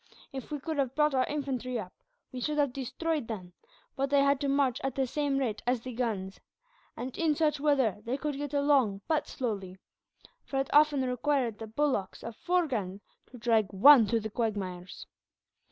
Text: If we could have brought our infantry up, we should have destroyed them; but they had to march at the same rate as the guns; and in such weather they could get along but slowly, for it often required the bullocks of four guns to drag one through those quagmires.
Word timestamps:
If 0.33 0.49
we 0.49 0.59
could 0.59 0.79
have 0.79 0.95
brought 0.95 1.13
our 1.13 1.27
infantry 1.27 1.77
up, 1.77 1.93
we 2.31 2.41
should 2.41 2.57
have 2.57 2.73
destroyed 2.73 3.27
them; 3.27 3.53
but 3.95 4.09
they 4.09 4.23
had 4.23 4.41
to 4.41 4.47
march 4.47 4.81
at 4.83 4.95
the 4.95 5.05
same 5.05 5.37
rate 5.37 5.61
as 5.67 5.81
the 5.81 5.93
guns; 5.93 6.39
and 6.97 7.15
in 7.19 7.35
such 7.35 7.59
weather 7.59 7.99
they 8.03 8.17
could 8.17 8.35
get 8.35 8.55
along 8.55 9.01
but 9.07 9.27
slowly, 9.27 9.77
for 10.43 10.59
it 10.59 10.71
often 10.73 11.03
required 11.07 11.59
the 11.59 11.67
bullocks 11.67 12.23
of 12.23 12.35
four 12.35 12.65
guns 12.65 13.01
to 13.27 13.37
drag 13.37 13.71
one 13.71 14.07
through 14.07 14.21
those 14.21 14.31
quagmires. 14.33 15.05